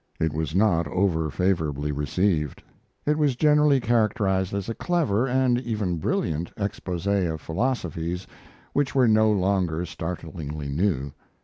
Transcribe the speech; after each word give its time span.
It 0.19 0.33
was 0.33 0.55
not 0.55 0.87
over 0.87 1.29
favorably 1.29 1.91
received. 1.91 2.63
It 3.05 3.19
was 3.19 3.35
generally 3.35 3.79
characterized 3.79 4.51
as 4.51 4.67
a 4.67 4.73
clever, 4.73 5.27
and 5.27 5.59
even 5.59 5.97
brilliant, 5.97 6.51
expose 6.57 7.05
of 7.05 7.39
philosophies 7.39 8.25
which 8.73 8.95
were 8.95 9.07
no 9.07 9.31
longer 9.31 9.85
startlingly 9.85 10.69
new. 10.69 11.11